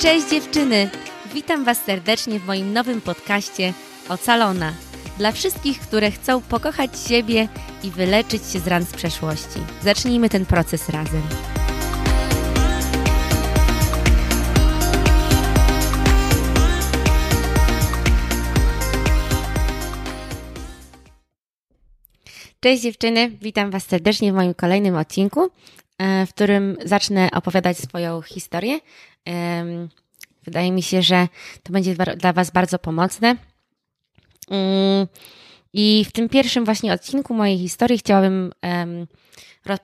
[0.00, 0.90] Cześć dziewczyny!
[1.34, 3.72] Witam Was serdecznie w moim nowym podcaście
[4.08, 4.72] Ocalona.
[5.18, 7.48] Dla wszystkich, które chcą pokochać siebie
[7.84, 9.60] i wyleczyć się z ran z przeszłości.
[9.82, 11.22] Zacznijmy ten proces razem.
[22.60, 25.50] Cześć dziewczyny, witam Was serdecznie w moim kolejnym odcinku,
[25.98, 28.80] e, w którym zacznę opowiadać swoją historię.
[30.44, 31.28] Wydaje mi się, że
[31.62, 33.36] to będzie dla Was bardzo pomocne.
[34.50, 35.06] Mm,
[35.72, 38.52] I w tym pierwszym właśnie odcinku mojej historii chciałabym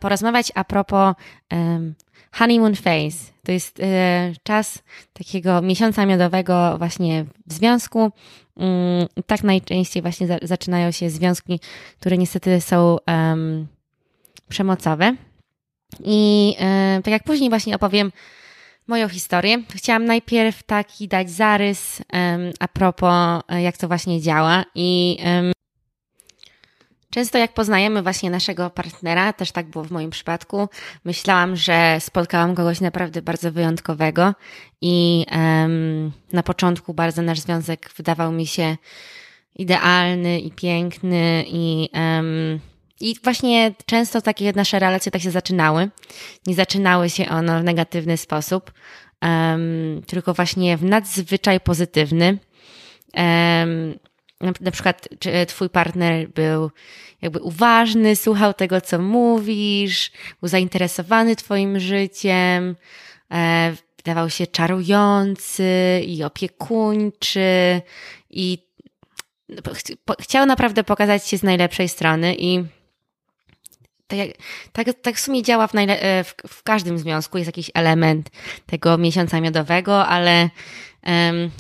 [0.00, 1.14] porozmawiać a propos
[2.32, 3.32] honeymoon phase.
[3.44, 8.12] To jest e, czas takiego miesiąca miodowego właśnie w związku.
[8.56, 11.60] Mm, tak najczęściej właśnie zaczynają się związki,
[12.00, 12.96] które niestety są
[14.48, 15.16] przemocowe.
[16.04, 18.12] I e, tak jak później właśnie opowiem
[18.86, 22.02] moją historię, chciałam najpierw taki dać zarys
[22.60, 24.64] a propos, e, jak to właśnie działa.
[24.74, 25.18] I
[27.14, 30.68] Często jak poznajemy właśnie naszego partnera, też tak było w moim przypadku,
[31.04, 34.34] myślałam, że spotkałam kogoś naprawdę bardzo wyjątkowego
[34.80, 38.76] i um, na początku bardzo nasz związek wydawał mi się
[39.56, 42.60] idealny i piękny i um,
[43.04, 45.90] i właśnie często takie nasze relacje tak się zaczynały.
[46.46, 48.72] Nie zaczynały się one w negatywny sposób,
[49.22, 52.38] um, tylko właśnie w nadzwyczaj pozytywny.
[53.14, 53.98] Um,
[54.60, 56.70] na przykład, czy twój partner był
[57.22, 60.10] jakby uważny, słuchał tego, co mówisz,
[60.40, 62.76] był zainteresowany twoim życiem,
[63.32, 67.80] e, wydawał się czarujący i opiekuńczy
[68.30, 68.58] i
[70.20, 72.64] chciał naprawdę pokazać się z najlepszej strony i
[74.06, 74.18] tak,
[74.72, 78.30] tak, tak w sumie działa w, najle- w, w, każdym związku, jest jakiś element
[78.66, 80.50] tego miesiąca miodowego, ale
[81.06, 81.50] um,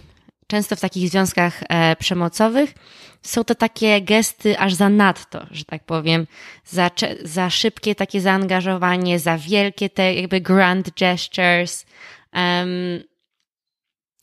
[0.46, 2.74] często w takich związkach e, przemocowych
[3.22, 6.26] są to takie gesty aż za nadto, że tak powiem,
[6.64, 6.90] za,
[7.22, 11.86] za szybkie takie zaangażowanie, za wielkie te jakby grand gestures.
[12.32, 13.02] Um,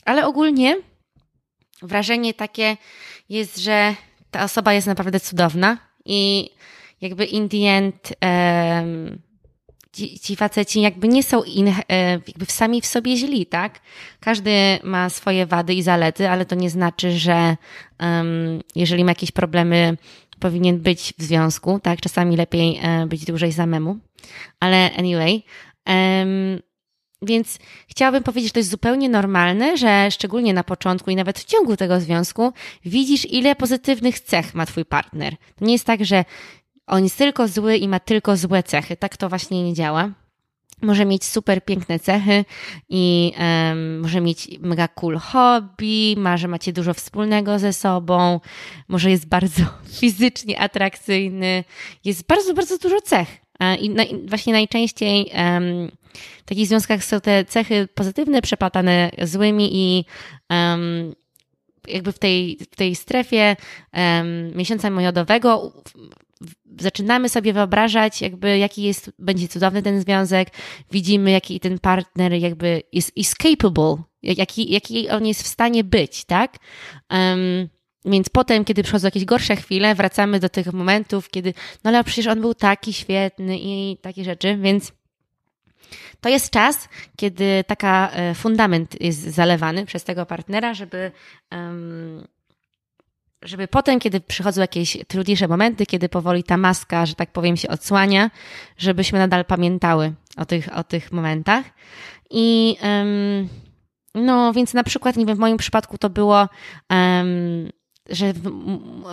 [0.06, 0.78] ale ogólnie
[1.82, 2.78] wrażenie takie
[3.30, 3.96] jest, że
[4.32, 6.50] ta osoba jest naprawdę cudowna i
[7.02, 9.20] jakby in the end um,
[9.94, 11.74] ci, ci faceci jakby nie są in, e,
[12.12, 13.80] jakby sami w sobie źli, tak?
[14.20, 14.52] Każdy
[14.84, 17.58] ma swoje wady i zalety, ale to nie znaczy, że
[18.00, 19.98] um, jeżeli ma jakieś problemy,
[20.40, 22.02] powinien być w związku, tak?
[22.02, 23.98] Czasami lepiej e, być dłużej samemu.
[24.60, 25.44] Ale anyway,
[25.88, 26.60] um,
[27.22, 31.46] więc chciałabym powiedzieć, że to jest zupełnie normalne, że szczególnie na początku i nawet w
[31.46, 32.54] ciągu tego związku
[32.86, 35.36] widzisz, ile pozytywnych cech ma twój partner.
[35.56, 36.26] To nie jest tak, że
[36.92, 38.98] on jest tylko zły i ma tylko złe cechy.
[38.98, 40.10] Tak to właśnie nie działa.
[40.82, 42.46] Może mieć super piękne cechy
[42.90, 48.40] i um, może mieć mega cool hobby, może macie dużo wspólnego ze sobą,
[48.88, 49.64] może jest bardzo
[50.00, 51.64] fizycznie atrakcyjny,
[52.06, 53.28] jest bardzo, bardzo dużo cech.
[53.80, 55.92] I na, właśnie najczęściej um,
[56.40, 60.06] w takich związkach są te cechy pozytywne przeplatane złymi i
[60.50, 61.14] um,
[61.88, 63.56] jakby w tej, w tej strefie
[63.94, 65.74] um, miesiąca miodowego
[66.80, 70.50] zaczynamy sobie wyobrażać, jakby jaki jest, będzie cudowny ten związek,
[70.92, 76.26] widzimy, jaki ten partner jakby jest is capable, jaki, jaki on jest w stanie być,
[76.26, 76.58] tak?
[77.10, 77.70] Um,
[78.06, 81.54] więc potem, kiedy przychodzą jakieś gorsze chwile, wracamy do tych momentów, kiedy,
[81.84, 84.92] no ale przecież on był taki świetny i takie rzeczy, więc
[86.22, 91.12] to jest czas, kiedy taka e, fundament jest zalewany przez tego partnera, żeby
[91.52, 92.28] um,
[93.42, 97.68] żeby potem, kiedy przychodzą jakieś trudniejsze momenty, kiedy powoli ta maska, że tak powiem, się
[97.68, 98.32] odsłania,
[98.78, 101.66] żebyśmy nadal pamiętały o tych, o tych momentach.
[102.30, 103.50] I um,
[104.16, 106.50] no, więc na przykład, nie wiem, w moim przypadku to było,
[106.90, 107.70] um,
[108.10, 108.34] że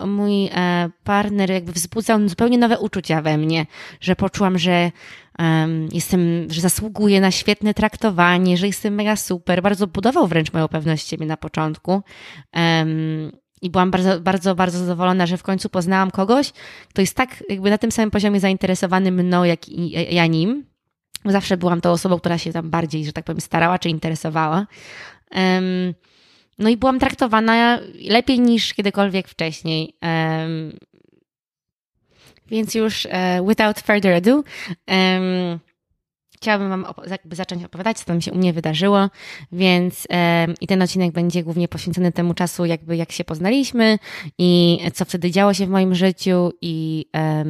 [0.06, 3.66] mój e, partner jakby wzbudzał zupełnie nowe uczucia we mnie,
[4.00, 4.90] że poczułam, że
[5.38, 9.62] um, jestem, że zasługuję na świetne traktowanie, że jestem mega super.
[9.62, 12.02] Bardzo budował wręcz moją pewność siebie na początku.
[12.56, 13.32] Um,
[13.62, 16.52] i byłam bardzo, bardzo, bardzo zadowolona, że w końcu poznałam kogoś,
[16.88, 20.64] kto jest tak jakby na tym samym poziomie zainteresowany mną, jak i ja nim.
[21.24, 24.66] Zawsze byłam tą osobą, która się tam bardziej, że tak powiem, starała czy interesowała.
[25.34, 25.94] Um,
[26.58, 27.78] no i byłam traktowana
[28.08, 29.94] lepiej niż kiedykolwiek wcześniej.
[30.02, 30.72] Um,
[32.50, 35.58] więc już uh, without further ado, um,
[36.40, 39.10] chciałabym Wam jakby zacząć opowiadać, co tam się u mnie wydarzyło,
[39.52, 43.98] więc e, i ten odcinek będzie głównie poświęcony temu czasu, jakby jak się poznaliśmy
[44.38, 47.44] i co wtedy działo się w moim życiu i e,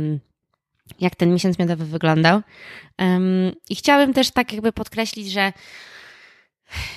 [1.01, 2.41] jak ten miesiąc miodowy wyglądał.
[3.71, 5.53] I chciałabym też tak jakby podkreślić, że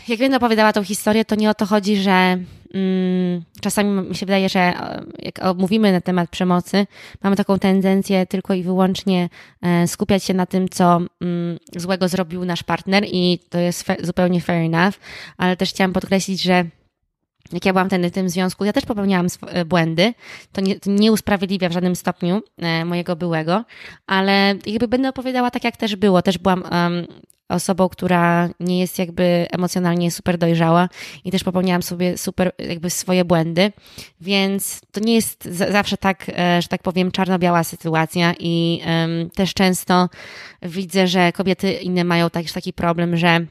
[0.08, 2.38] jak będę opowiadała tą historię, to nie o to chodzi, że
[3.62, 6.88] czasami mi się wydaje, że e, jak mówimy na temat przemocy,
[7.24, 9.30] mamy taką tendencję tylko i wyłącznie
[9.62, 14.42] e, skupiać się na tym, co mm, złego zrobił nasz partner i to jest zupełnie
[14.42, 14.96] fair enough,
[15.38, 16.66] ale też chciałam podkreślić, że
[17.54, 20.14] jak ja byłam wtedy w tym związku, ja też popełniałam e, błędy.
[20.52, 22.42] To nie, to nie usprawiedliwia w żadnym stopniu
[22.86, 23.66] mojego byłego,
[24.08, 26.22] ale jakby będę opowiadała tak, jak też było.
[26.22, 27.08] Też byłam um,
[27.52, 30.90] osobą, która nie jest jakby emocjonalnie super dojrzała
[31.26, 33.72] i też popełniałam sobie super jakby swoje błędy,
[34.22, 39.54] więc to nie jest zawsze tak, e, że tak powiem, czarno-biała sytuacja i um, też
[39.54, 40.10] często
[40.62, 43.46] widzę, że kobiety inne mają taki, taki problem, że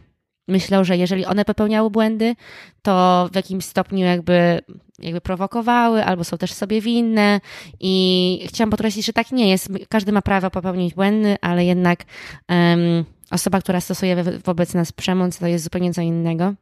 [0.50, 2.34] myślą, że jeżeli one popełniały błędy,
[2.82, 4.60] to w jakimś stopniu jakby,
[4.98, 7.40] jakby prowokowały albo są też sobie winne
[7.80, 9.68] i chciałam podkreślić, że tak nie jest.
[9.88, 12.04] Każdy ma prawo popełnić błędy, ale jednak
[12.48, 16.54] um, osoba, która stosuje wobec nas przemoc, to jest zupełnie co innego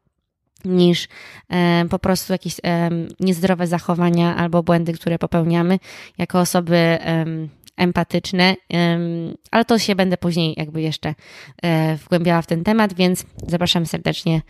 [0.64, 1.08] niż
[1.50, 5.78] um, po prostu jakieś um, niezdrowe zachowania albo błędy, które popełniamy
[6.18, 6.98] jako osoby
[7.78, 8.56] empatyczne,
[9.50, 11.14] ale to się będę później jakby jeszcze
[11.62, 14.42] e, wgłębiała w ten temat, więc zapraszam serdecznie.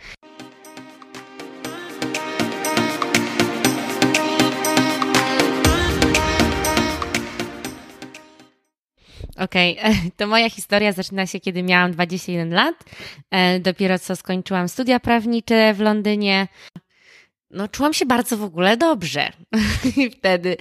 [9.39, 9.93] Okej, okay.
[10.17, 12.75] to moja historia zaczyna się, kiedy miałam 21 lat.
[13.31, 16.47] E, dopiero co skończyłam studia prawnicze w Londynie
[17.51, 19.31] no, czułam się bardzo w ogóle dobrze.
[20.17, 20.57] Wtedy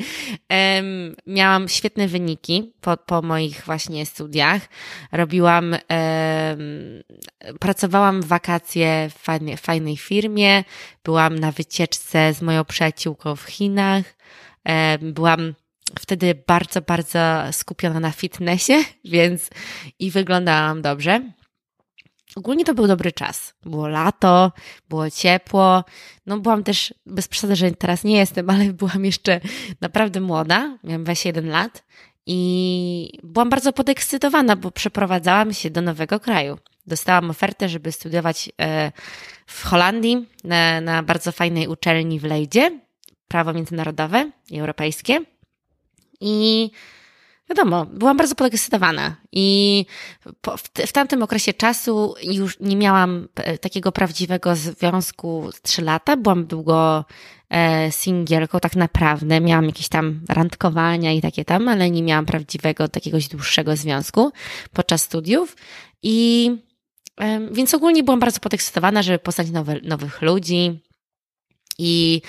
[0.51, 4.63] um, miałam świetne wyniki po, po moich właśnie studiach.
[5.13, 5.81] Robiłam, um,
[7.61, 10.65] pracowałam w wakacje w fajnej, fajnej firmie.
[11.05, 14.05] Byłam na wycieczce z moją przyjaciółką w Chinach.
[14.65, 15.55] Um, byłam
[16.01, 17.19] wtedy bardzo, bardzo
[17.53, 18.75] skupiona na fitnessie,
[19.05, 19.51] więc
[19.99, 21.33] i wyglądałam dobrze.
[22.37, 23.55] Ogólnie to był dobry czas.
[23.63, 24.53] Było lato,
[24.89, 25.85] było ciepło.
[26.27, 29.41] No byłam też, bez przesady, że teraz nie jestem, ale byłam jeszcze
[29.81, 30.79] naprawdę młoda.
[30.85, 31.85] Miałam 21 lat
[32.27, 36.59] i byłam bardzo podekscytowana, bo przeprowadzałam się do nowego kraju.
[36.87, 38.93] Dostałam ofertę, żeby studiować e,
[39.47, 42.81] w Holandii na, na bardzo fajnej uczelni w Lejdzie,
[43.29, 45.21] prawo międzynarodowe i europejskie.
[46.21, 46.71] I
[47.49, 49.87] wiadomo, byłam bardzo podekscytowana i
[50.27, 56.17] w, w tamtym okresie czasu już nie miałam e, takiego prawdziwego związku trzy lata.
[56.17, 57.05] Byłam długo
[57.51, 59.41] e, singielką, tak naprawdę.
[59.41, 64.33] Miałam jakieś tam randkowania i takie tam, ale nie miałam prawdziwego, takiego dłuższego związku
[64.73, 65.57] podczas studiów.
[66.03, 66.51] I
[67.53, 70.81] więc ogólnie byłam bardzo podekscytowana, żeby poznać nowe, nowych ludzi,
[71.79, 72.23] i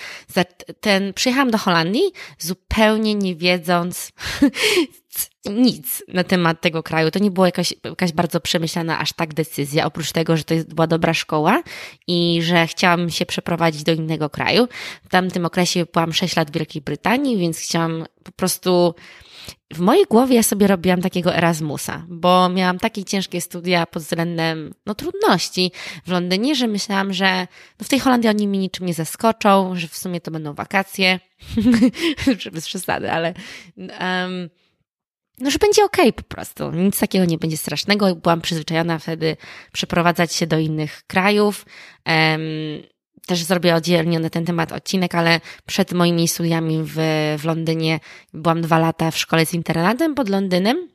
[0.82, 4.12] ten, przyjechałam do Holandii zupełnie nie wiedząc
[5.46, 7.12] nic na temat tego kraju.
[7.12, 10.88] To nie była jakaś, jakaś bardzo przemyślana aż tak decyzja, oprócz tego, że to była
[10.88, 11.64] dobra szkoła
[12.08, 14.68] i że chciałam się przeprowadzić do innego kraju.
[15.06, 18.94] W tamtym okresie byłam 6 lat w Wielkiej Brytanii, więc chciałam po prostu
[19.74, 24.74] w mojej głowie ja sobie robiłam takiego Erasmusa, bo miałam takie ciężkie studia pod względem
[24.86, 25.72] no, trudności
[26.06, 27.48] w Londynie, że myślałam, że
[27.80, 31.20] no, w tej Holandii oni mi niczym nie zaskoczą, że w sumie to będą wakacje,
[32.54, 33.34] bez przesady, ale
[33.78, 34.50] um,
[35.40, 36.72] no, że będzie okej okay po prostu.
[36.72, 38.16] Nic takiego nie będzie strasznego.
[38.16, 39.38] Byłam przyzwyczajona wtedy
[39.72, 41.66] przeprowadzać się do innych krajów.
[42.06, 42.42] Um,
[43.30, 46.96] też zrobię oddzielnie na ten temat odcinek, ale przed moimi studiami w,
[47.40, 48.00] w Londynie
[48.34, 50.90] byłam dwa lata w szkole z internatem pod Londynem,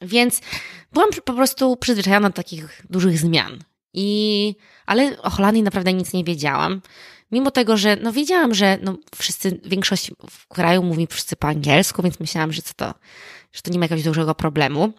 [0.00, 0.40] więc
[0.92, 3.58] byłam po prostu przyzwyczajona do takich dużych zmian.
[3.94, 4.54] I,
[4.86, 6.80] ale o Holandii naprawdę nic nie wiedziałam.
[7.32, 12.02] Mimo tego, że no wiedziałam, że no wszyscy, większość w kraju mówi wszyscy po angielsku,
[12.02, 12.94] więc myślałam, że co to,
[13.52, 14.92] że to nie ma jakiegoś dużego problemu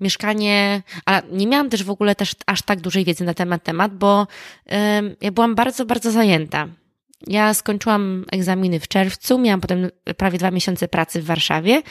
[0.00, 3.94] mieszkanie, a nie miałam też w ogóle też aż tak dużej wiedzy na temat temat,
[3.94, 4.26] bo
[5.20, 6.68] ja byłam bardzo, bardzo zajęta.
[7.26, 11.82] Ja skończyłam egzaminy w czerwcu, miałam potem prawie dwa miesiące pracy w Warszawie,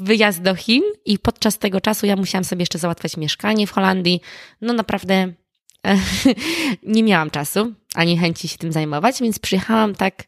[0.00, 4.20] wyjazd do Chin i podczas tego czasu ja musiałam sobie jeszcze załatwiać mieszkanie w Holandii.
[4.60, 5.32] No naprawdę
[6.82, 10.24] nie miałam czasu ani chęci się tym zajmować, więc przyjechałam tak,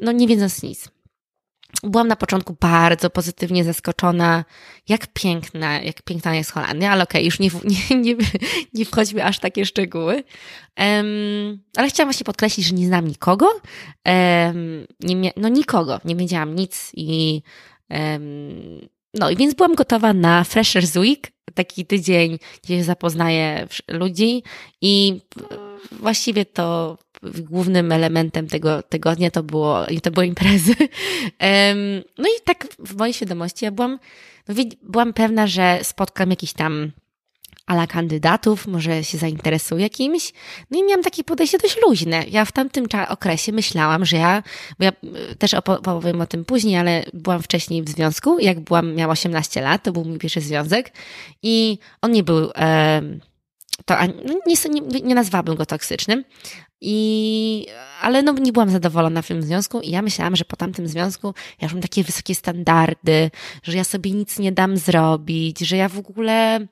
[0.00, 0.95] no nie wiedząc nic
[1.82, 4.44] byłam na początku bardzo pozytywnie zaskoczona,
[4.88, 7.50] jak piękna, jak piękna jest Holandia, ale okej, okay, już nie,
[7.90, 8.16] nie, nie,
[8.74, 10.14] nie wchodźmy aż takie szczegóły.
[10.78, 13.46] Um, ale chciałam właśnie podkreślić, że nie znam nikogo.
[14.06, 17.42] Um, nie, no nikogo, nie wiedziałam nic i
[17.90, 24.42] um, no i więc byłam gotowa na Freshers Week, taki tydzień, gdzie zapoznaję ludzi
[24.80, 25.20] i
[25.92, 30.74] właściwie to głównym elementem tego tygodnia to, było, to były imprezy.
[32.18, 33.98] No i tak w mojej świadomości ja byłam,
[34.48, 36.92] no byłam pewna, że spotkam jakichś tam
[37.66, 40.32] ala kandydatów, może się zainteresuję kimś.
[40.70, 42.24] No i miałam takie podejście dość luźne.
[42.30, 44.42] Ja w tamtym okresie myślałam, że ja,
[44.78, 44.92] bo ja
[45.30, 48.38] y, też opowiem o tym później, ale byłam wcześniej w związku.
[48.38, 50.92] Jak byłam, miała 18 lat, to był mój pierwszy związek
[51.42, 52.50] i on nie był,
[53.84, 56.24] to no nie, nie, nie nazwałabym go toksycznym.
[56.80, 57.66] I,
[58.00, 61.34] ale no, nie byłam zadowolona w tym związku i ja myślałam, że po tamtym związku
[61.60, 63.30] ja już mam takie wysokie standardy,
[63.62, 66.66] że ja sobie nic nie dam zrobić, że ja w ogóle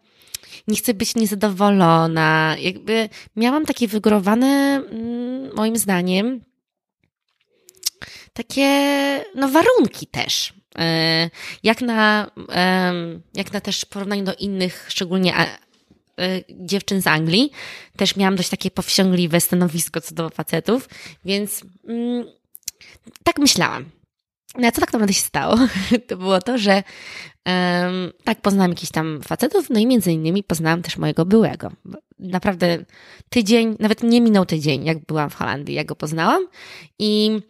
[0.69, 2.57] nie chcę być niezadowolona.
[2.59, 4.47] Jakby miałam takie wygórowane,
[4.91, 6.41] mm, moim zdaniem,
[8.33, 8.69] takie
[9.35, 10.53] no, warunki też.
[10.79, 11.31] E,
[11.63, 12.31] jak na,
[13.35, 15.35] jak na też porównaniu do innych, szczególnie
[16.51, 17.51] dziewczyn z Anglii,
[17.97, 20.89] też miałam dość takie powściągliwe stanowisko co do facetów,
[21.25, 22.27] więc mm,
[23.25, 23.85] tak myślałam.
[24.59, 25.57] No a co tak naprawdę się stało?
[26.09, 26.83] To było to, że
[27.47, 31.73] um, tak poznałam jakichś tam facetów, no i między innymi poznałam też mojego byłego.
[32.19, 32.85] Naprawdę
[33.29, 36.47] tydzień, nawet nie minął tydzień, jak byłam w Holandii, jak go poznałam
[36.99, 37.41] i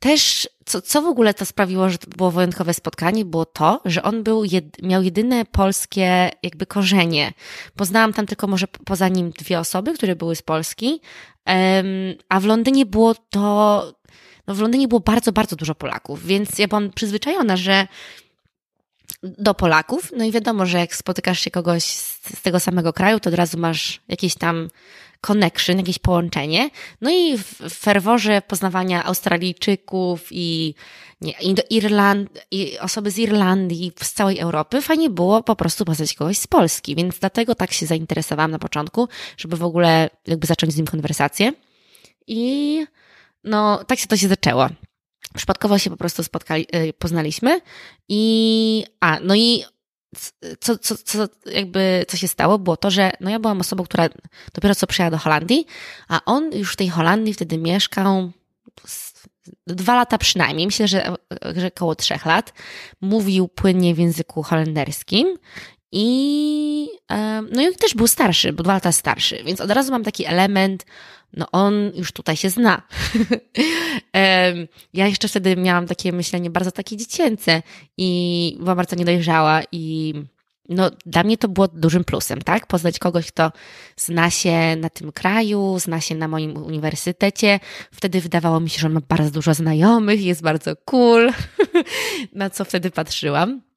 [0.00, 4.02] też, co, co w ogóle to sprawiło, że to było wyjątkowe spotkanie, było to, że
[4.02, 7.32] on był jed, miał jedyne polskie jakby korzenie.
[7.76, 11.00] Poznałam tam tylko może poza nim dwie osoby, które były z Polski,
[12.28, 13.84] a w Londynie było to
[14.46, 17.86] no w Londynie było bardzo, bardzo dużo Polaków, więc ja byłam przyzwyczajona, że
[19.22, 23.20] do Polaków, no i wiadomo, że jak spotykasz się kogoś z, z tego samego kraju,
[23.20, 24.68] to od razu masz jakieś tam
[25.20, 26.70] connection, jakieś połączenie.
[27.00, 30.74] No i w ferworze poznawania Australijczyków i,
[31.20, 31.34] nie,
[31.70, 36.46] Irland, i osoby z Irlandii, z całej Europy, fajnie było po prostu poznać kogoś z
[36.46, 40.86] Polski, więc dlatego tak się zainteresowałam na początku, żeby w ogóle jakby zacząć z nim
[40.86, 41.52] konwersację.
[42.26, 42.84] I
[43.44, 44.68] no, tak się to się zaczęło.
[45.34, 47.60] Przypadkowo się po prostu spotkali, y, poznaliśmy
[48.08, 49.64] i, a, no i
[50.60, 54.08] co, co, co, jakby, co się stało, było to, że no ja byłam osobą, która
[54.54, 55.66] dopiero co przyjechała do Holandii,
[56.08, 58.30] a on już w tej Holandii wtedy mieszkał
[59.66, 61.14] dwa lata przynajmniej, myślę, że,
[61.56, 62.52] że około trzech lat.
[63.00, 65.38] Mówił płynnie w języku holenderskim
[65.92, 66.88] i
[67.52, 70.86] no i też był starszy, był dwa lata starszy, więc od razu mam taki element,
[71.32, 72.82] no on już tutaj się zna.
[74.94, 77.62] ja jeszcze wtedy miałam takie myślenie bardzo takie dziecięce
[77.96, 80.14] i byłam bardzo niedojrzała i
[80.68, 82.66] no, dla mnie to było dużym plusem, tak?
[82.66, 83.52] Poznać kogoś, kto
[83.96, 87.60] zna się na tym kraju, zna się na moim uniwersytecie.
[87.92, 91.32] Wtedy wydawało mi się, że on ma bardzo dużo znajomych, jest bardzo cool,
[92.32, 93.67] na co wtedy patrzyłam.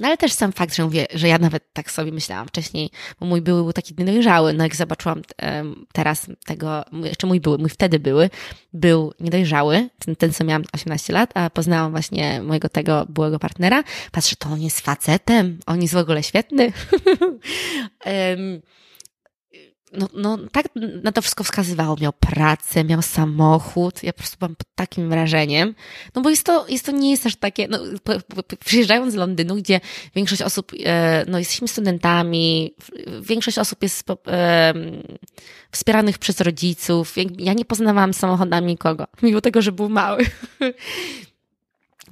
[0.00, 2.90] No ale też sam fakt, że mówię, że ja nawet tak sobie myślałam wcześniej,
[3.20, 5.22] bo mój były był taki niedojrzały, no jak zobaczyłam
[5.92, 8.30] teraz tego, jeszcze mój były, mój wtedy były,
[8.72, 13.84] był niedojrzały, ten, ten co miałam 18 lat, a poznałam właśnie mojego tego byłego partnera,
[14.12, 16.72] patrzę, to on jest facetem, on jest w ogóle świetny.
[18.06, 18.60] um,
[19.92, 20.66] no, no tak
[21.02, 21.96] na to wszystko wskazywało.
[22.00, 24.02] Miał pracę, miał samochód.
[24.02, 25.74] Ja po prostu byłam pod takim wrażeniem.
[26.14, 27.78] No bo jest to, jest to nie jest aż takie, no,
[28.64, 29.80] przyjeżdżając z Londynu, gdzie
[30.14, 32.74] większość osób, e, no jesteśmy studentami,
[33.22, 34.74] większość osób jest e,
[35.70, 37.14] wspieranych przez rodziców.
[37.38, 40.26] Ja nie poznawałam samochodami nikogo, mimo tego, że był mały.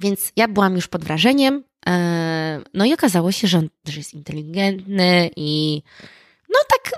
[0.01, 1.63] Więc ja byłam już pod wrażeniem.
[1.87, 5.81] E, no i okazało się, że on też jest inteligentny i
[6.49, 6.93] no tak,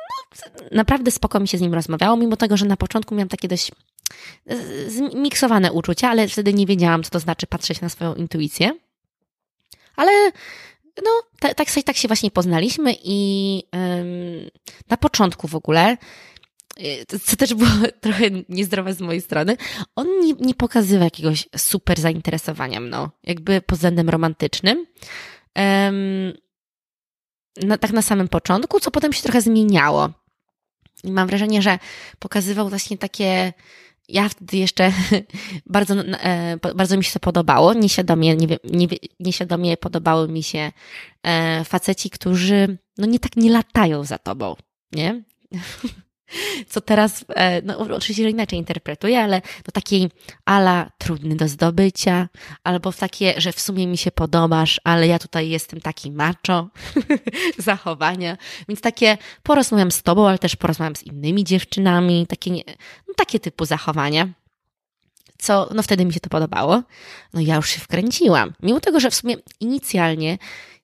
[0.72, 3.72] naprawdę spoko mi się z nim rozmawiało, mimo tego, że na początku miałam takie dość
[4.48, 4.56] e,
[4.90, 8.72] zmiksowane uczucia, ale wtedy nie wiedziałam, co to znaczy patrzeć na swoją intuicję.
[9.96, 10.32] Ale
[11.04, 14.50] no, tak, tak, tak się właśnie poznaliśmy i ym,
[14.90, 15.98] na początku w ogóle,
[16.78, 17.70] e, co też było
[18.02, 19.58] trochę niezdrowe z mojej strony,
[19.96, 24.86] on nie, nie pokazywał jakiegoś super zainteresowania mną, jakby pod względem romantycznym.
[25.88, 26.34] Ym,
[27.64, 30.10] na, tak na samym początku, co potem się trochę zmieniało.
[31.04, 31.80] I mam wrażenie, że
[32.20, 33.54] pokazywał właśnie takie.
[34.10, 34.92] Ja wtedy jeszcze
[35.66, 37.74] bardzo, e, bardzo mi się to podobało.
[37.74, 38.88] Nieświadomie, nie, nie,
[39.20, 40.72] nieświadomie podobały mi się
[41.24, 44.56] e, faceci, którzy no nie tak nie latają za tobą,
[44.92, 45.24] nie?
[46.68, 50.10] co teraz, e, no oczywiście, że inaczej interpretuję, ale do takiej
[50.46, 52.30] ala trudny do zdobycia,
[52.64, 56.70] albo w takie, że w sumie mi się podobasz, ale ja tutaj jestem taki macho
[57.58, 62.52] zachowania, więc takie porozmawiam z tobą, ale też porozmawiam z innymi dziewczynami, takie,
[63.08, 64.28] no, takie typu zachowania.
[65.38, 66.84] Co, no wtedy mi się to podobało.
[67.34, 68.54] No ja już się wkręciłam.
[68.64, 70.38] Mimo tego, że w sumie inicjalnie,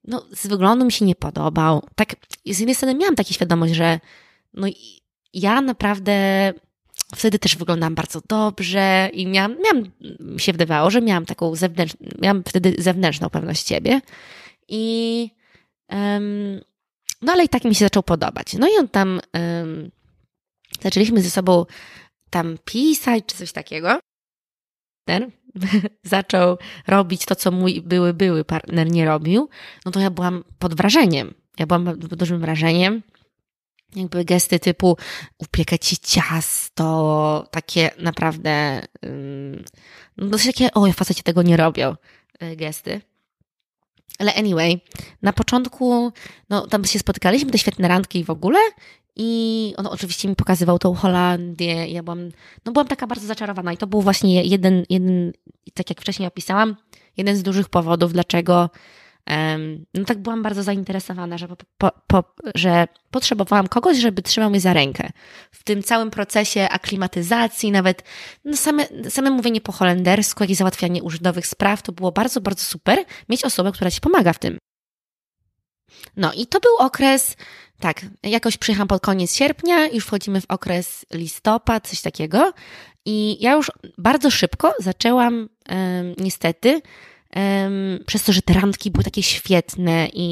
[0.04, 1.88] no z wyglądu mi się nie podobał.
[1.96, 4.00] Tak, z jednej strony miałam taką świadomość, że
[4.54, 4.68] no
[5.36, 6.14] ja naprawdę
[7.16, 12.08] wtedy też wyglądałam bardzo dobrze i miałam, miałam mi się wydawało, że miałam taką zewnętrzną,
[12.22, 14.02] miałam wtedy zewnętrzną pewność siebie
[14.68, 15.30] i
[15.90, 16.62] um,
[17.22, 18.54] no ale i tak mi się zaczął podobać.
[18.54, 19.92] No i on tam, um,
[20.82, 21.66] zaczęliśmy ze sobą
[22.30, 24.00] tam pisać, czy coś takiego.
[25.06, 25.32] Ten
[26.04, 29.50] zaczął robić to, co mój były, były partner nie robił,
[29.86, 31.34] no to ja byłam pod wrażeniem.
[31.60, 33.02] Ja byłam pod dużym wrażeniem.
[33.96, 34.98] Jakby gesty typu
[35.38, 38.82] upiekę ci ciasto, takie naprawdę,
[40.18, 41.96] no dosyć takie, o, faceci tego nie robią,
[42.44, 43.02] y, gesty.
[44.20, 44.82] Ale anyway,
[45.22, 46.12] na początku,
[46.50, 48.60] no tam się spotykaliśmy, te świetne randki w ogóle
[49.16, 51.88] i on oczywiście mi pokazywał tą Holandię.
[51.88, 52.30] Ja byłam,
[52.66, 55.32] no byłam taka bardzo zaczarowana i to był właśnie jeden, jeden,
[55.74, 56.76] tak jak wcześniej opisałam,
[57.18, 58.70] jeden z dużych powodów, dlaczego
[59.94, 62.24] no tak byłam bardzo zainteresowana, że, po, po, po,
[62.56, 65.10] że potrzebowałam kogoś, żeby trzymał mnie za rękę.
[65.52, 68.04] W tym całym procesie aklimatyzacji, nawet
[68.46, 72.64] no same, same mówienie po holendersku, jak i załatwianie urzędowych spraw, to było bardzo, bardzo
[72.64, 74.58] super mieć osobę, która ci pomaga w tym.
[76.18, 77.38] No i to był okres,
[77.80, 82.54] tak, jakoś przyjechałam pod koniec sierpnia, już wchodzimy w okres listopad, coś takiego.
[83.06, 85.50] I ja już bardzo szybko zaczęłam,
[86.18, 86.82] niestety,
[87.36, 90.28] um, przez to, że te randki były takie świetne i,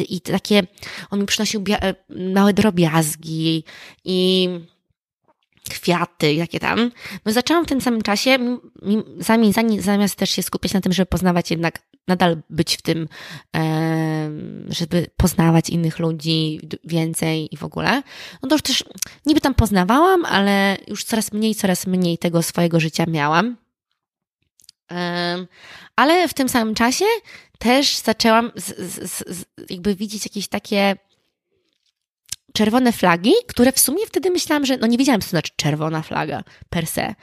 [0.00, 0.62] i, i takie,
[1.10, 1.94] on mi przynosił bia-
[2.34, 3.64] małe drobiazgi
[4.04, 4.48] i
[5.70, 6.90] kwiaty, jakie tam.
[7.24, 8.58] No zaczęłam w tym samym czasie,
[9.78, 11.78] zamiast też się skupiać na tym, żeby poznawać jednak,
[12.08, 13.08] nadal być w tym,
[14.68, 18.02] żeby poznawać innych ludzi więcej i w ogóle.
[18.42, 18.84] No to już też
[19.26, 23.56] niby tam poznawałam, ale już coraz mniej, coraz mniej tego swojego życia miałam.
[25.96, 27.04] Ale w tym samym czasie
[27.58, 30.96] też zaczęłam z, z, z, jakby widzieć jakieś takie
[32.52, 36.02] czerwone flagi, które w sumie wtedy myślałam, że no nie wiedziałam, co to znaczy czerwona
[36.02, 37.14] flaga per se,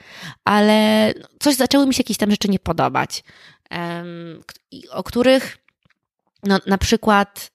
[0.44, 3.24] ale coś zaczęły mi się jakieś tam rzeczy nie podobać,
[4.90, 5.58] o których
[6.42, 7.52] no, na przykład,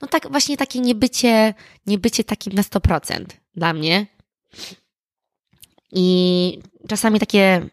[0.00, 1.54] no tak, właśnie takie niebycie,
[1.86, 4.06] niebycie takim na 100% dla mnie.
[5.92, 7.68] I czasami takie,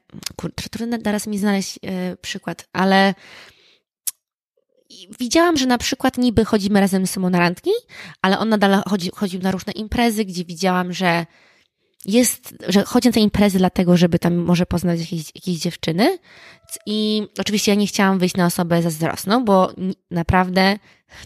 [0.71, 3.13] trudno teraz mi znaleźć y, przykład, ale
[5.19, 7.71] widziałam, że na przykład niby chodzimy razem z sobą na randki,
[8.21, 11.25] ale on nadal chodzi, chodził na różne imprezy, gdzie widziałam, że
[12.05, 16.17] jest, że chodzi na te imprezy dlatego, żeby tam może poznać jakieś, jakieś dziewczyny.
[16.85, 19.73] I oczywiście ja nie chciałam wyjść na osobę zazdrosną, bo
[20.11, 20.77] naprawdę,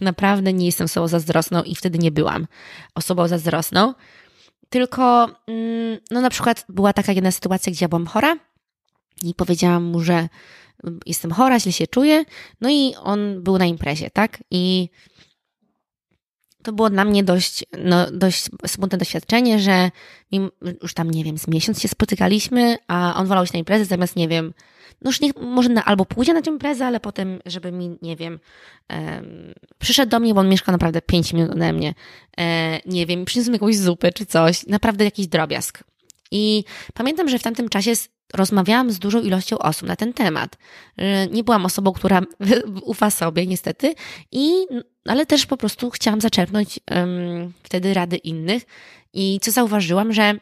[0.02, 2.48] naprawdę nie jestem osobą zazdrosną i wtedy nie byłam
[2.96, 3.94] osobą zazdrosną.
[4.70, 8.36] Tylko, mm, no na przykład była taka jedna sytuacja, gdzie ja byłam chora
[9.24, 10.30] i powiedziałam mu, że
[11.06, 12.26] jestem chora, źle się czuję.
[12.62, 14.44] No i on był na imprezie, tak?
[14.52, 14.90] I
[16.64, 19.92] to było dla mnie dość, no, dość smutne doświadczenie, że
[20.82, 24.16] już tam, nie wiem, z miesiąc się spotykaliśmy, a on wolał iść na imprezę zamiast,
[24.16, 24.54] nie wiem,
[25.02, 28.16] no już niech, może na, albo pójdzie na tę imprezę, ale potem, żeby mi, nie
[28.16, 28.40] wiem,
[29.80, 31.94] przyszedł do mnie, bo on mieszka naprawdę 5 minut ode mnie,
[32.38, 35.84] e, nie wiem, przyniósł mi jakąś zupę czy coś, naprawdę jakiś drobiazg.
[36.32, 37.92] I pamiętam, że w tamtym czasie
[38.34, 40.58] rozmawiałam z dużą ilością osób na ten temat.
[41.32, 42.22] Nie byłam osobą, która
[42.82, 43.94] ufa sobie, niestety,
[44.32, 44.52] i,
[45.08, 48.64] ale też po prostu chciałam zaczerpnąć um, wtedy rady innych.
[49.14, 50.34] I co zauważyłam, że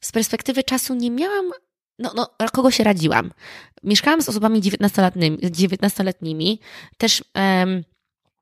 [0.00, 1.50] z perspektywy czasu nie miałam
[1.98, 3.30] no, no, kogo się radziłam.
[3.82, 6.04] Mieszkałam z osobami 19-letnimi, 19
[6.98, 7.84] też um,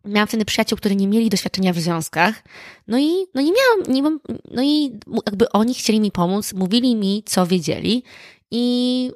[0.05, 2.43] miałam wtedy przyjaciół, którzy nie mieli doświadczenia w związkach,
[2.89, 6.97] no i, no i miałam, nie mam, no i jakby oni chcieli mi pomóc, mówili
[6.97, 8.03] mi, co wiedzieli
[8.51, 9.11] i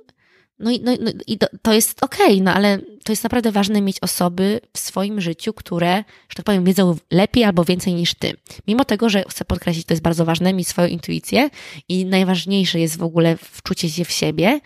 [0.59, 3.53] no i, no, no, i to, to jest okej, okay, no ale to jest naprawdę
[3.53, 8.14] ważne mieć osoby w swoim życiu, które, że tak powiem, wiedzą lepiej albo więcej niż
[8.14, 8.33] ty.
[8.68, 11.51] Mimo tego, że chcę podkreślić, to jest bardzo ważne, mieć swoją intuicję
[11.88, 14.61] i najważniejsze jest w ogóle wczucie się w siebie,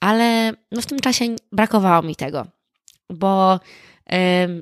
[0.00, 2.46] ale no w tym czasie brakowało mi tego,
[3.10, 3.60] bo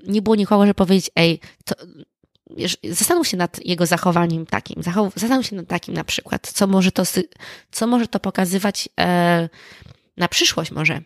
[0.06, 1.74] nie było nikogo, żeby powiedzieć, ej, to,
[2.90, 4.82] zastanów się nad jego zachowaniem takim,
[5.16, 7.02] zastanów się nad takim na przykład, co może to,
[7.70, 9.48] co może to pokazywać e,
[10.16, 11.00] na przyszłość może.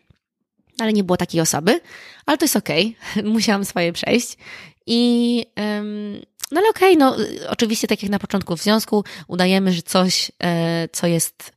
[0.81, 1.81] Ale nie było takiej osoby,
[2.27, 3.23] ale to jest okej, okay.
[3.37, 4.37] musiałam swoje przejść
[4.87, 5.47] i
[6.53, 7.17] no ale okej, okay, no
[7.49, 11.53] oczywiście tak jak na początku w związku udajemy, że coś, e, co jest,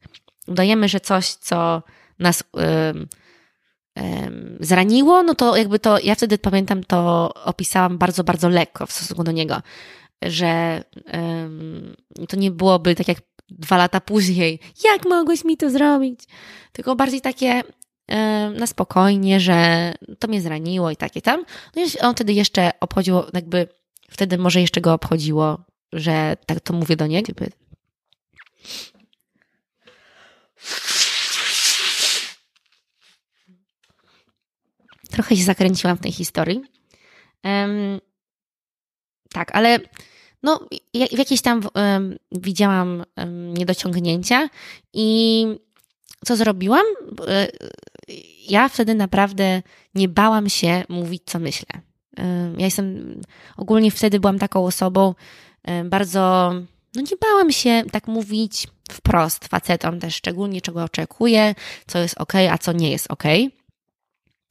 [0.48, 1.84] udajemy, że coś, co
[2.20, 2.44] nas
[4.60, 9.24] zraniło, no to jakby to, ja wtedy pamiętam, to opisałam bardzo, bardzo lekko w stosunku
[9.24, 9.62] do niego,
[10.22, 10.84] że
[12.30, 13.18] to nie byłoby tak jak
[13.50, 16.20] dwa lata później, jak mogłeś mi to zrobić?
[16.72, 17.64] Tylko bardziej takie
[18.60, 21.46] na spokojnie, że to mnie zraniło i takie tam.
[21.76, 23.68] No i on wtedy jeszcze obchodziło, jakby
[24.12, 25.58] wtedy może jeszcze go obchodziło,
[25.94, 27.34] że tak to mówię do niego.
[35.18, 36.62] Trochę się zakręciłam w tej historii.
[37.44, 38.00] Um,
[39.34, 39.80] tak, ale
[40.44, 40.60] no,
[40.94, 44.50] jakieś tam um, widziałam um, niedociągnięcia
[44.94, 45.46] i
[46.26, 46.86] co zrobiłam?
[47.28, 47.48] E,
[48.50, 49.62] ja wtedy naprawdę
[49.96, 51.82] nie bałam się mówić, co myślę.
[52.58, 53.22] Ja jestem,
[53.58, 55.16] ogólnie wtedy byłam taką osobą
[55.86, 56.54] bardzo,
[56.96, 61.56] no nie bałam się tak mówić wprost facetom też, szczególnie czego oczekuję,
[61.88, 63.24] co jest ok, a co nie jest ok.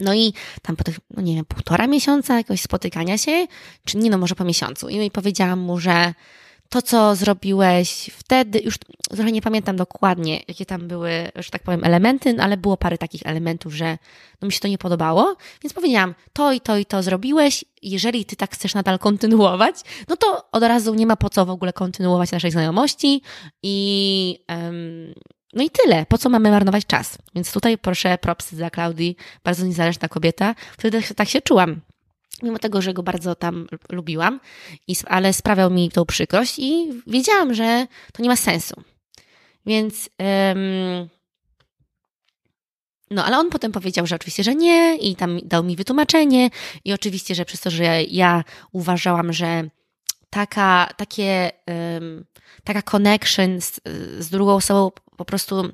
[0.01, 0.33] No i
[0.63, 3.47] tam po tych, no nie wiem, półtora miesiąca jakiegoś spotykania się,
[3.85, 4.89] czy nie, no może po miesiącu.
[4.89, 6.15] I powiedziałam mu, że
[6.69, 8.79] to, co zrobiłeś wtedy, już
[9.09, 12.99] trochę nie pamiętam dokładnie, jakie tam były, że tak powiem, elementy, no ale było parę
[12.99, 13.99] takich elementów, że
[14.43, 18.25] no mi się to nie podobało, więc powiedziałam, to i to i to zrobiłeś, jeżeli
[18.25, 19.77] ty tak chcesz nadal kontynuować,
[20.09, 23.23] no to od razu nie ma po co w ogóle kontynuować naszej znajomości
[23.63, 25.15] i um,
[25.53, 26.07] no i tyle.
[26.07, 27.19] Po co mamy marnować czas?
[27.35, 30.55] Więc tutaj proszę propsy dla Klaudii, bardzo niezależna kobieta.
[30.79, 31.81] Wtedy tak się czułam
[32.43, 34.41] mimo tego, że go bardzo tam lubiłam,
[35.07, 38.83] ale sprawiał mi tą przykrość i wiedziałam, że to nie ma sensu.
[39.67, 40.11] Więc.
[43.11, 46.51] No, ale on potem powiedział, że oczywiście, że nie, i tam dał mi wytłumaczenie,
[46.85, 49.69] i oczywiście, że przez to, że ja uważałam, że
[50.31, 51.51] taka, takie,
[52.65, 53.81] taka connection z,
[54.19, 55.73] z drugą osobą po prostu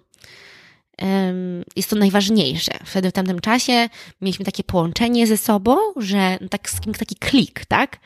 [1.76, 2.72] jest to najważniejsze.
[2.84, 3.88] Wtedy w tamtym czasie
[4.20, 7.96] mieliśmy takie połączenie ze sobą, że tak, taki klik, tak?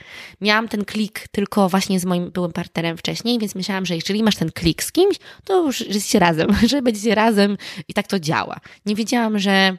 [0.40, 4.36] Miałam ten klik tylko właśnie z moim byłym partnerem wcześniej, więc myślałam, że jeżeli masz
[4.36, 8.60] ten klik z kimś, to już jesteście razem, że będziecie razem i tak to działa.
[8.86, 9.78] Nie wiedziałam, że,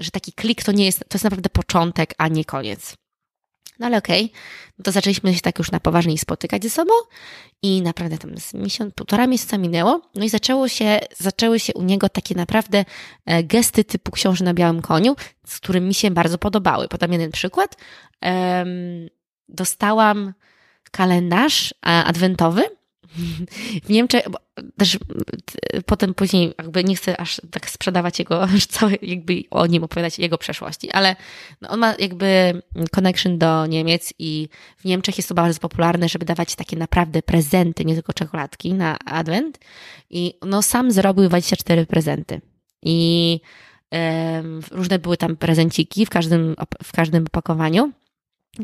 [0.00, 2.94] że taki klik to nie jest, to jest naprawdę początek, a nie koniec.
[3.78, 4.40] No ale okej, okay.
[4.78, 6.92] no to zaczęliśmy się tak już na poważniej spotykać ze sobą
[7.62, 11.82] i naprawdę tam z miesiąc, półtora miesiąca minęło, no i zaczęło się, zaczęły się u
[11.82, 12.84] niego takie naprawdę
[13.26, 16.88] e, gesty typu książę na białym koniu, z którym mi się bardzo podobały.
[16.88, 17.76] Podam jeden przykład.
[19.48, 20.34] dostałam
[20.90, 22.62] kalendarz adwentowy,
[23.84, 24.24] w Niemczech,
[24.78, 24.98] też
[25.86, 30.38] potem później jakby nie chcę aż tak sprzedawać jego, całe, jakby o nim opowiadać jego
[30.38, 31.16] przeszłości, ale
[31.60, 34.48] no on ma jakby connection do Niemiec i
[34.78, 38.98] w Niemczech jest to bardzo popularne, żeby dawać takie naprawdę prezenty, nie tylko czekoladki na
[38.98, 39.58] advent
[40.10, 42.40] i no sam zrobił 24 prezenty.
[42.82, 43.40] I
[43.90, 47.92] um, różne były tam prezenciki w każdym, w każdym opakowaniu.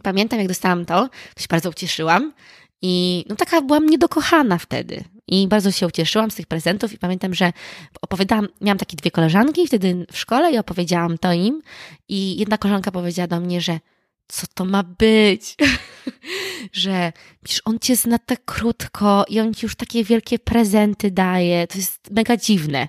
[0.02, 2.32] Pamiętam, jak dostałam to, to się bardzo ucieszyłam
[2.82, 5.04] i no taka byłam niedokochana wtedy.
[5.26, 7.52] I bardzo się ucieszyłam z tych prezentów i pamiętam, że
[8.02, 11.62] opowiadałam, miałam takie dwie koleżanki wtedy w szkole i opowiedziałam to im
[12.08, 13.80] i jedna koleżanka powiedziała do mnie, że
[14.28, 15.56] co to ma być?
[16.72, 17.12] że
[17.42, 21.66] wiesz, on cię zna tak krótko i on ci już takie wielkie prezenty daje.
[21.66, 22.88] To jest mega dziwne.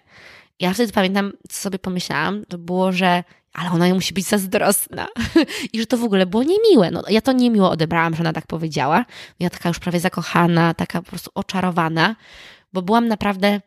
[0.60, 5.08] Ja wtedy pamiętam, co sobie pomyślałam, to było, że ale ona musi być zazdrosna.
[5.74, 6.92] I że to w ogóle było niemiłe.
[6.92, 9.06] No, ja to niemiło odebrałam, że ona tak powiedziała.
[9.40, 12.16] Ja taka już prawie zakochana, taka po prostu oczarowana,
[12.74, 13.62] bo byłam naprawdę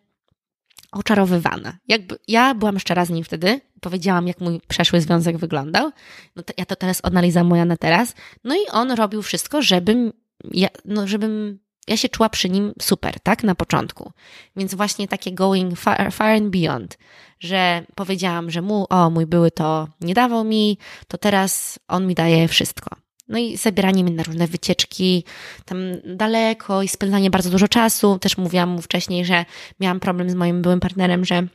[0.92, 1.78] oczarowywana.
[1.88, 5.90] Jakby, ja byłam szczera z nim wtedy, powiedziałam, jak mój przeszły związek wyglądał.
[6.36, 7.02] No to, ja to teraz
[7.44, 8.14] moja na teraz.
[8.44, 10.12] No i on robił wszystko, żebym,
[10.50, 14.12] ja, no, żebym ja się czuła przy nim super, tak, na początku.
[14.56, 16.98] Więc właśnie takie going far, far and beyond,
[17.40, 22.14] że powiedziałam, że mu, o, mój były to nie dawał mi, to teraz on mi
[22.14, 22.96] daje wszystko.
[23.28, 25.24] No i zabieranie mnie na różne wycieczki
[25.64, 28.18] tam daleko i spędzanie bardzo dużo czasu.
[28.18, 29.44] Też mówiłam mu wcześniej, że
[29.80, 31.46] miałam problem z moim byłym partnerem, że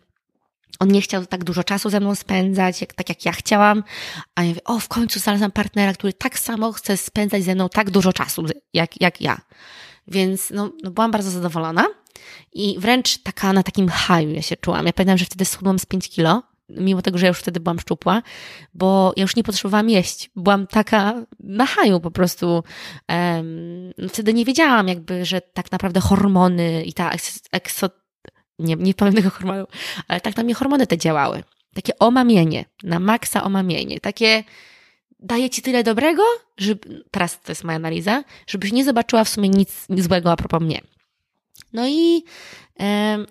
[0.79, 3.83] on nie chciał tak dużo czasu ze mną spędzać, jak, tak jak ja chciałam,
[4.35, 7.69] a ja mówię, o, w końcu znalazłam partnera, który tak samo chce spędzać ze mną
[7.69, 9.37] tak dużo czasu, jak, jak ja.
[10.07, 11.85] Więc no, no byłam bardzo zadowolona
[12.53, 14.85] i wręcz taka na takim haju ja się czułam.
[14.85, 17.79] Ja pamiętam, że wtedy schudłam z 5 kilo, mimo tego, że ja już wtedy byłam
[17.79, 18.21] szczupła,
[18.73, 20.29] bo ja już nie potrzebowałam jeść.
[20.35, 22.63] Byłam taka na haju po prostu.
[23.09, 27.11] Um, wtedy nie wiedziałam jakby, że tak naprawdę hormony i ta
[27.51, 27.89] ekso...
[28.59, 29.65] Nie, nie powiem tego hormonu,
[30.07, 31.43] ale tak na mnie hormony te działały.
[31.73, 33.99] Takie omamienie, na maksa omamienie.
[33.99, 34.43] Takie
[35.19, 36.23] daje ci tyle dobrego,
[36.57, 36.75] że
[37.11, 40.81] teraz to jest moja analiza, żebyś nie zobaczyła w sumie nic, złego a propos mnie.
[41.73, 42.23] No i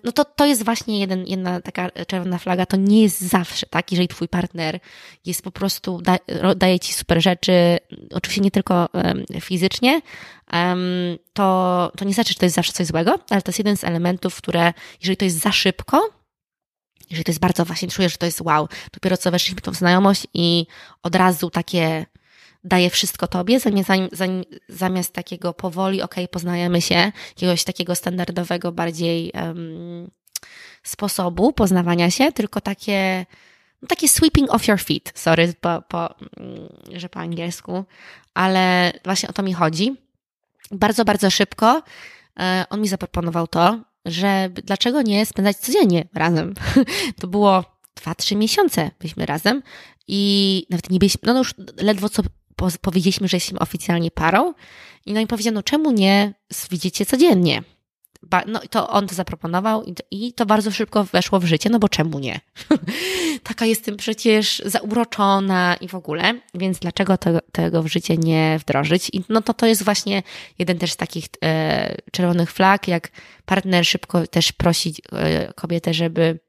[0.03, 2.65] no to, to jest właśnie jeden, jedna taka czerwona flaga.
[2.65, 3.91] To nie jest zawsze, tak?
[3.91, 4.79] Jeżeli twój partner
[5.25, 6.17] jest po prostu, da,
[6.55, 7.77] daje ci super rzeczy,
[8.13, 10.01] oczywiście nie tylko um, fizycznie,
[10.53, 13.77] um, to, to nie znaczy, że to jest zawsze coś złego, ale to jest jeden
[13.77, 16.09] z elementów, które, jeżeli to jest za szybko,
[17.09, 19.73] jeżeli to jest bardzo właśnie, czujesz, że to jest wow, dopiero co weszliśmy w tą
[19.73, 20.67] znajomość i
[21.03, 22.05] od razu takie
[22.63, 23.89] daje wszystko tobie, zamiast,
[24.69, 30.11] zamiast takiego powoli, ok, poznajemy się, jakiegoś takiego standardowego bardziej um,
[30.83, 33.25] sposobu poznawania się, tylko takie,
[33.81, 37.85] no takie sweeping off your feet, sorry, po, po, mm, że po angielsku,
[38.33, 39.95] ale właśnie o to mi chodzi.
[40.71, 41.83] bardzo, bardzo szybko
[42.39, 46.53] e, on mi zaproponował to, że dlaczego nie spędzać codziennie razem.
[47.21, 47.63] To było
[47.95, 49.63] 2-3 miesiące byliśmy razem
[50.07, 52.23] i nawet nie byliśmy, no, no już ledwo co
[52.81, 54.53] powiedzieliśmy, że jesteśmy oficjalnie parą
[55.05, 56.33] i no i powiedziano, czemu nie
[56.71, 57.63] widzicie codziennie?
[58.47, 61.79] No to on to zaproponował i to, i to, bardzo szybko weszło w życie, no
[61.79, 62.39] bo czemu nie?
[63.43, 67.17] Taka jestem przecież zauroczona i w ogóle, więc dlaczego
[67.51, 69.09] tego w życie nie wdrożyć?
[69.13, 70.23] I no to to jest właśnie
[70.59, 73.11] jeden też z takich e, czerwonych flag, jak
[73.45, 76.39] partner szybko też prosi e, kobietę, żeby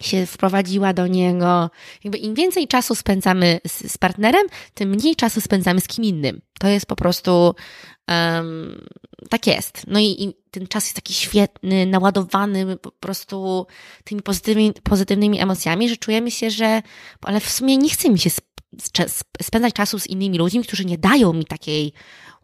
[0.00, 1.70] się wprowadziła do niego.
[2.04, 6.40] Jakby im więcej czasu spędzamy z, z partnerem, tym mniej czasu spędzamy z kim innym.
[6.58, 7.54] To jest po prostu
[8.08, 8.88] um,
[9.30, 9.82] tak jest.
[9.86, 13.66] No i, i, ten czas jest taki świetny, naładowany po prostu
[14.04, 16.82] tymi pozytywnymi, pozytywnymi emocjami, że czujemy się, że
[17.22, 18.30] ale w sumie nie chce mi się
[19.42, 21.92] spędzać czasu z innymi ludźmi, którzy nie dają mi takiej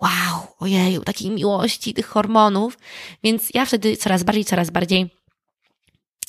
[0.01, 2.79] wow, ojeju, takiej miłości, tych hormonów.
[3.23, 5.11] Więc ja wtedy coraz bardziej, coraz bardziej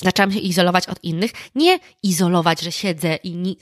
[0.01, 1.31] zaczęłam się izolować od innych.
[1.55, 3.57] Nie izolować, że siedzę i ni,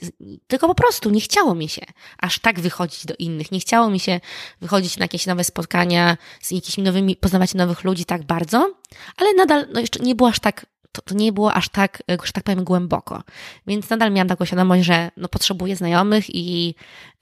[0.46, 1.82] tylko po prostu nie chciało mi się
[2.18, 3.52] aż tak wychodzić do innych.
[3.52, 4.20] Nie chciało mi się
[4.60, 8.74] wychodzić na jakieś nowe spotkania z jakimiś nowymi, poznawać nowych ludzi tak bardzo,
[9.16, 12.32] ale nadal no jeszcze nie było aż tak to, to, nie było aż tak, że
[12.32, 13.22] tak powiem, głęboko.
[13.66, 16.74] Więc nadal miałam taką świadomość, że no, potrzebuję znajomych i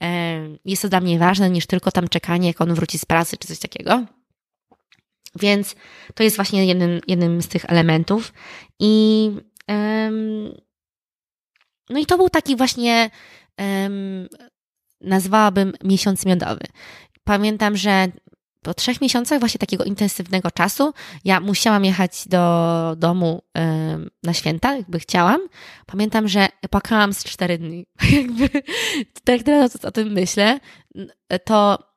[0.03, 3.37] e, jest to dla mnie ważne niż tylko tam czekanie, jak on wróci z pracy
[3.37, 4.05] czy coś takiego.
[5.35, 5.75] Więc
[6.15, 8.33] to jest właśnie jednym, jednym z tych elementów.
[8.79, 9.29] I
[9.67, 10.53] um,
[11.89, 13.09] no i to był taki właśnie
[13.59, 14.27] um,
[15.01, 16.61] nazwałabym miesiąc miodowy.
[17.23, 18.07] Pamiętam, że
[18.63, 20.93] po trzech miesiącach właśnie takiego intensywnego czasu
[21.25, 25.41] ja musiałam jechać do domu um, na święta, jakby chciałam.
[25.85, 27.85] Pamiętam, że płakałam z cztery dni.
[28.17, 28.49] jakby,
[29.23, 30.59] tak teraz o tym myślę,
[31.43, 31.92] to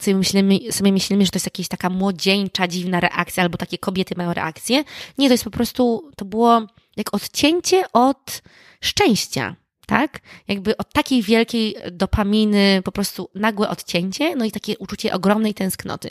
[0.00, 4.14] sobie myślimy, sobie myślimy, że to jest jakaś taka młodzieńcza, dziwna reakcja, albo takie kobiety
[4.16, 4.84] mają reakcję.
[5.18, 8.42] Nie, to jest po prostu, to było jak odcięcie od
[8.80, 10.20] szczęścia, tak?
[10.48, 16.10] Jakby od takiej wielkiej dopaminy, po prostu nagłe odcięcie, no i takie uczucie ogromnej tęsknoty.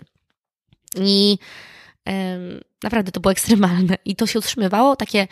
[0.95, 1.37] I
[2.05, 3.97] um, naprawdę to było ekstremalne.
[4.05, 5.27] I to się utrzymywało, takie,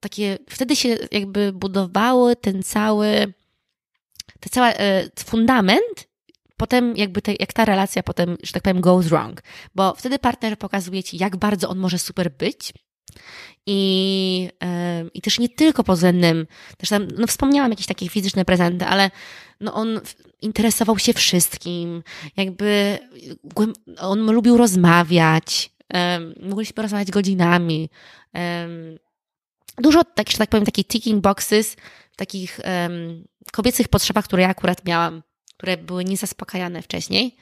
[0.00, 3.32] takie, wtedy się jakby budowały ten cały,
[4.40, 6.06] ten cały e, fundament
[6.56, 9.42] potem jakby te, jak ta relacja potem, że tak powiem, goes wrong,
[9.74, 12.72] bo wtedy partner pokazuje ci, jak bardzo on może super być.
[13.66, 14.50] I,
[15.02, 16.46] yy, i też nie tylko pod względem,
[16.78, 19.10] też tam, no wspomniałam jakieś takie fizyczne prezenty, ale
[19.60, 20.00] no on
[20.40, 22.02] interesował się wszystkim,
[22.36, 22.98] jakby
[23.98, 27.90] on lubił rozmawiać, yy, mogliśmy porozmawiać godzinami,
[28.34, 28.40] yy,
[29.78, 31.76] dużo, tak, że tak powiem, takich ticking boxes,
[32.16, 32.60] takich
[33.52, 35.22] kobiecych potrzebach, które ja akurat miałam
[35.56, 37.36] które były niezaspokajane wcześniej.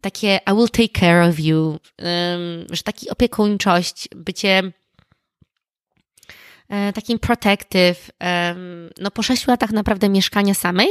[0.00, 1.78] Takie I will take care of you,
[2.70, 4.72] że taki opiekuńczość, bycie
[6.68, 8.10] e, takim protective.
[9.00, 10.88] No po sześciu latach naprawdę mieszkania samej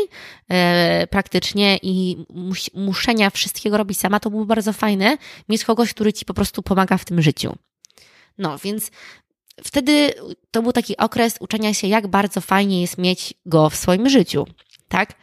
[0.49, 2.25] e, praktycznie i
[2.73, 5.17] muszenia wszystkiego robić sama, to było bardzo fajne
[5.49, 7.55] mieć kogoś, który ci po prostu pomaga w tym życiu.
[8.37, 8.91] No więc
[9.63, 10.13] wtedy
[10.51, 14.47] to był taki okres uczenia się, jak bardzo fajnie jest mieć go w swoim życiu,
[14.87, 15.13] tak?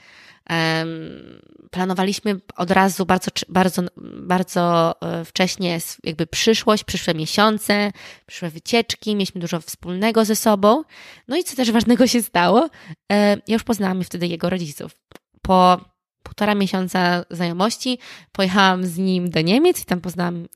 [1.70, 3.82] Planowaliśmy od razu bardzo, bardzo,
[4.22, 7.92] bardzo e, wcześnie jakby przyszłość, przyszłe miesiące,
[8.26, 10.82] przyszłe wycieczki, mieliśmy dużo wspólnego ze sobą.
[11.28, 12.68] No i co też ważnego się stało,
[13.12, 14.96] e, ja już poznałam wtedy jego rodziców.
[15.42, 15.80] Po
[16.22, 17.98] półtora miesiąca znajomości
[18.32, 20.48] pojechałam z nim do Niemiec i tam poznałam,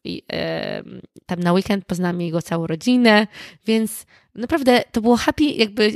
[1.27, 3.27] tam na weekend poznałam jego całą rodzinę,
[3.67, 5.93] więc naprawdę to było happy, jakby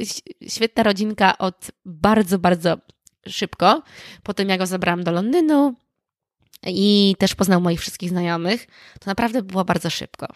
[0.48, 2.78] świetna rodzinka od bardzo, bardzo
[3.28, 3.82] szybko.
[4.22, 5.74] Potem ja go zabrałam do Londynu
[6.66, 8.66] i też poznał moich wszystkich znajomych.
[9.00, 10.26] To naprawdę było bardzo szybko.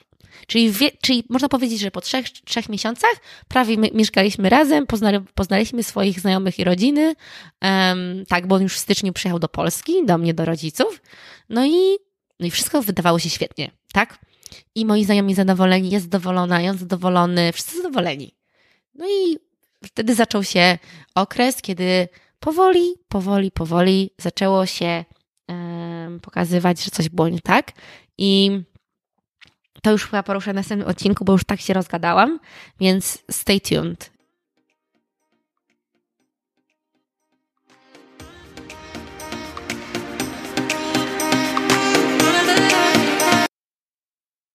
[0.47, 3.15] Czyli, wie, czyli można powiedzieć, że po trzech, trzech miesiącach
[3.49, 7.15] prawie mieszkaliśmy razem, poznali, poznaliśmy swoich znajomych i rodziny.
[7.63, 11.03] Um, tak, bo on już w styczniu przyjechał do Polski, do mnie, do rodziców.
[11.49, 11.99] No i,
[12.41, 14.19] no i wszystko wydawało się świetnie, tak?
[14.75, 18.35] I moi znajomi zadowoleni, jest zadowolona, ja zadowolony, wszyscy zadowoleni.
[18.95, 19.39] No i
[19.85, 20.79] wtedy zaczął się
[21.15, 22.09] okres, kiedy
[22.45, 25.05] powoli, powoli, powoli zaczęło się
[26.23, 27.73] pokazywać, że coś było nie tak.
[28.19, 28.61] I
[29.83, 32.41] to już chyba poruszę w następnym odcinku, bo już tak się rozgadałam,
[32.81, 34.14] więc stay tuned.